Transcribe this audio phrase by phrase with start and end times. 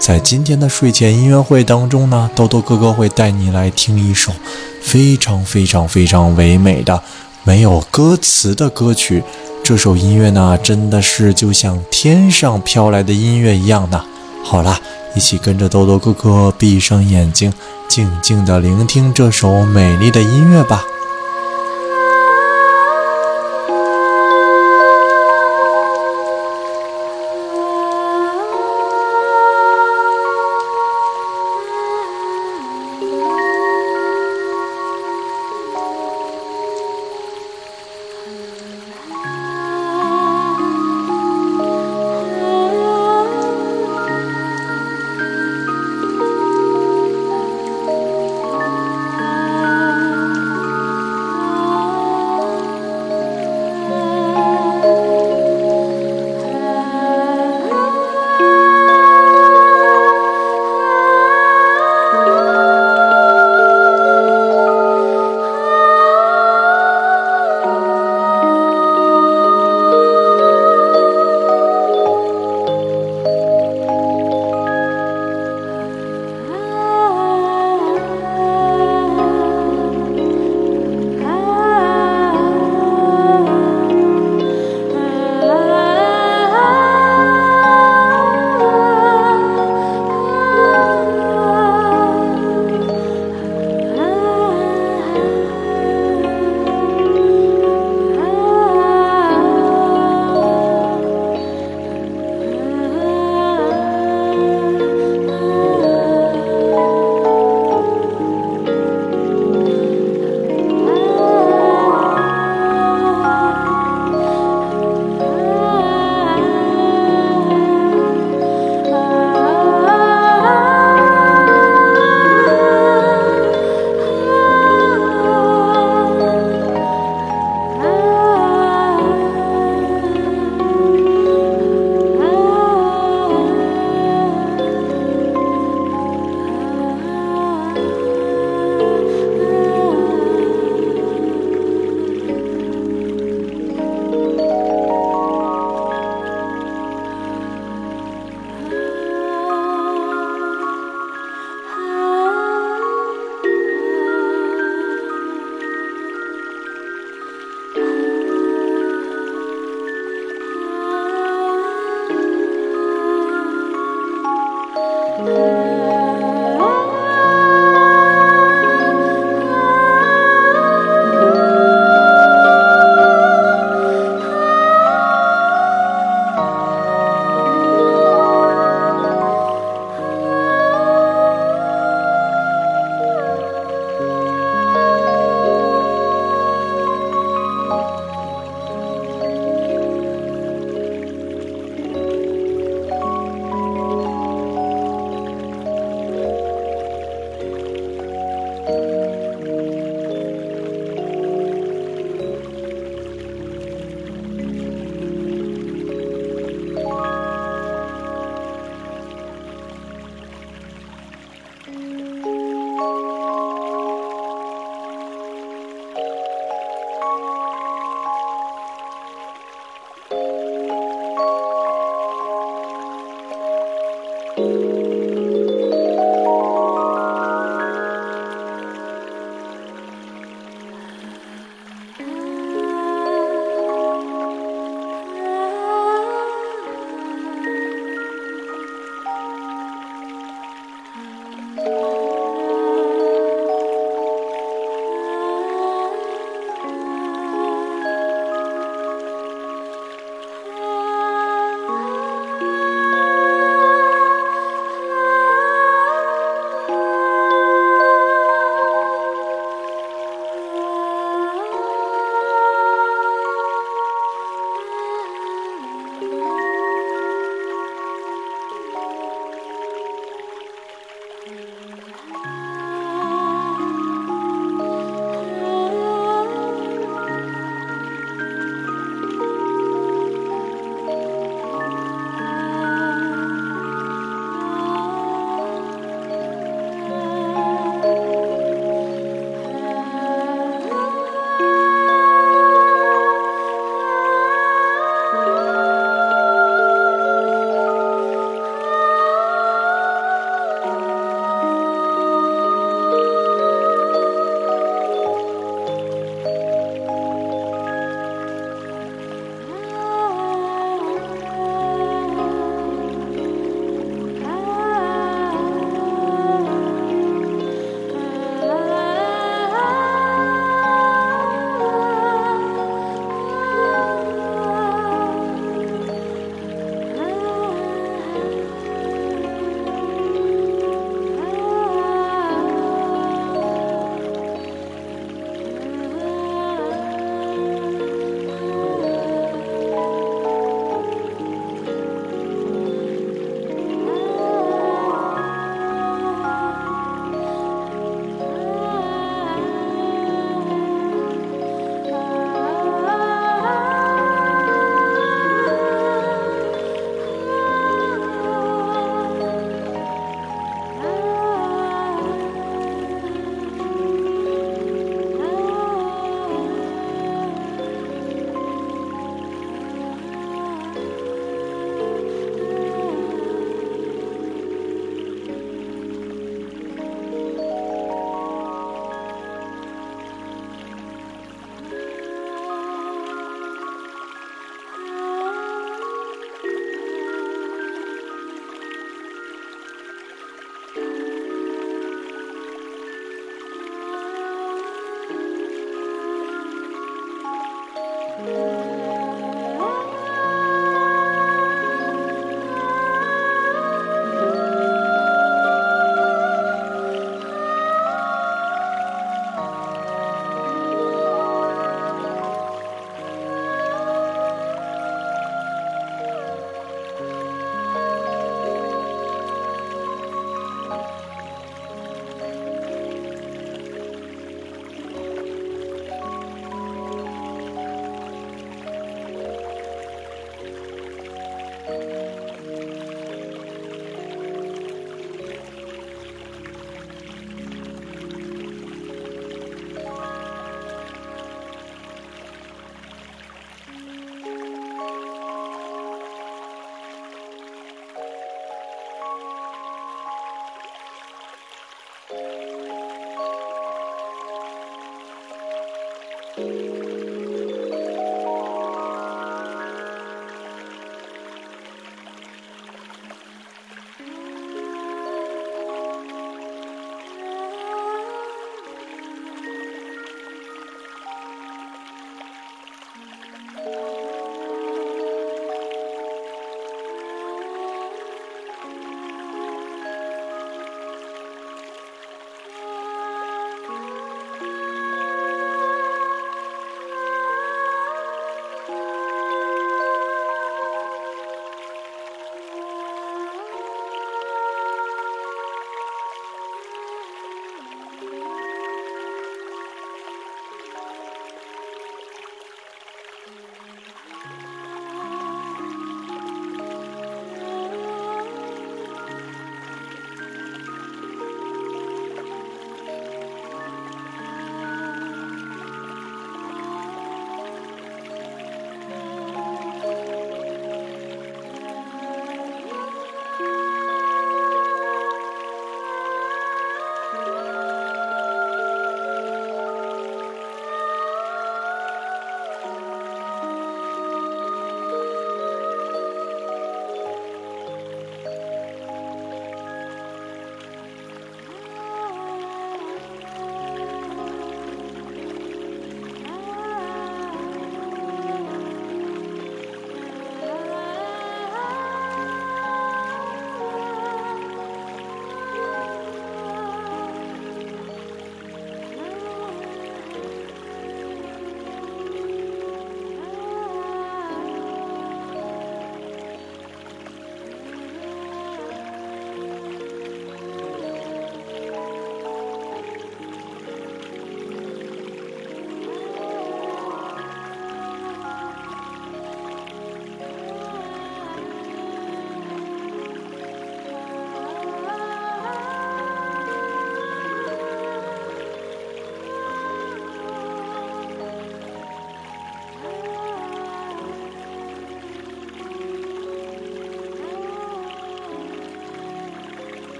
[0.00, 4.32] 在今天的睡前音乐会当中呢，兜兜哥哥会带你来听一首
[4.80, 7.02] 非常非常非常唯美的、
[7.44, 9.22] 没有歌词的歌曲。
[9.62, 14.02] 这首音乐呢，真的是就像天上飘来的音乐一样的。
[14.42, 14.80] 好啦，
[15.14, 17.52] 一起跟着兜兜哥哥闭上眼睛，
[17.88, 20.82] 静静的聆听这首美丽的音乐吧。